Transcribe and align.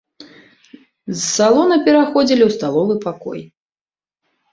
З 1.17 1.17
салона 1.33 1.75
пераходзілі 1.87 2.43
ў 2.45 2.49
сталовы 2.55 2.95
пакой. 3.05 3.39